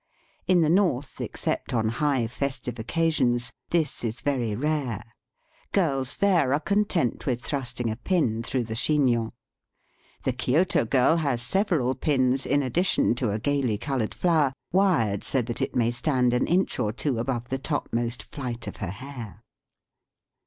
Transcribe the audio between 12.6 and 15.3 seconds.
addition to a gaily coloured. flower, wired